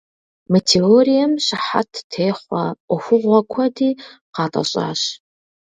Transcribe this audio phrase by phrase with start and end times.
[0.51, 3.89] Мы теорием щыхьэт техъуэ ӏуэхугъуэ куэди
[4.35, 5.01] къатӏэщӏащ.